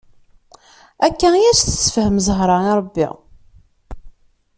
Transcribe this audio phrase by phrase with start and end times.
[1.05, 3.07] Akka i as-tessefhem Zahra i rebbi.